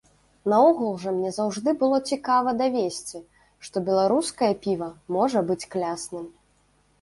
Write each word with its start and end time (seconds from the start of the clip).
Наогул 0.51 0.93
жа 1.01 1.11
мне 1.17 1.33
заўжды 1.35 1.73
было 1.81 1.99
цікава 2.15 2.49
давесці, 2.61 3.21
што 3.67 3.75
беларускае 3.91 4.51
піва 4.65 4.89
можа 5.19 5.39
быць 5.53 5.61
класным! 5.77 6.27